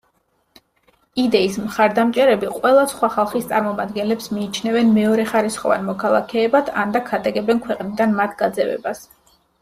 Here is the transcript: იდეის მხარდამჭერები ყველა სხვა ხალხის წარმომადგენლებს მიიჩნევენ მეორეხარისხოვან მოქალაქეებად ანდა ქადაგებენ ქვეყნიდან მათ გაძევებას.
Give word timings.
იდეის 1.23 1.57
მხარდამჭერები 1.63 2.47
ყველა 2.53 2.85
სხვა 2.93 3.09
ხალხის 3.15 3.45
წარმომადგენლებს 3.51 4.29
მიიჩნევენ 4.37 4.89
მეორეხარისხოვან 4.95 5.85
მოქალაქეებად 5.89 6.71
ანდა 6.85 7.03
ქადაგებენ 7.11 7.61
ქვეყნიდან 7.67 8.17
მათ 8.21 8.33
გაძევებას. 8.41 9.05